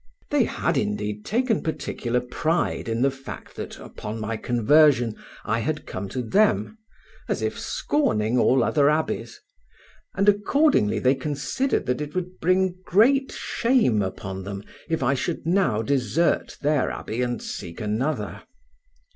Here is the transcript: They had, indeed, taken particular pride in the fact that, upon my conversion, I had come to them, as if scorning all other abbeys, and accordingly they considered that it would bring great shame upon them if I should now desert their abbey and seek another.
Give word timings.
They 0.31 0.45
had, 0.45 0.77
indeed, 0.79 1.25
taken 1.25 1.61
particular 1.61 2.21
pride 2.21 2.89
in 2.89 3.03
the 3.03 3.11
fact 3.11 3.55
that, 3.57 3.77
upon 3.77 4.19
my 4.19 4.35
conversion, 4.35 5.15
I 5.45 5.59
had 5.59 5.85
come 5.85 6.09
to 6.09 6.23
them, 6.23 6.79
as 7.29 7.43
if 7.43 7.59
scorning 7.59 8.39
all 8.39 8.63
other 8.63 8.89
abbeys, 8.89 9.39
and 10.15 10.27
accordingly 10.27 10.97
they 10.97 11.13
considered 11.13 11.85
that 11.85 12.01
it 12.01 12.15
would 12.15 12.39
bring 12.39 12.79
great 12.83 13.31
shame 13.31 14.01
upon 14.01 14.43
them 14.43 14.63
if 14.89 15.03
I 15.03 15.13
should 15.13 15.45
now 15.45 15.83
desert 15.83 16.57
their 16.63 16.89
abbey 16.89 17.21
and 17.21 17.39
seek 17.39 17.79
another. 17.79 18.41